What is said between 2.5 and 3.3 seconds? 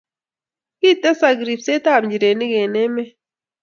eng' emet.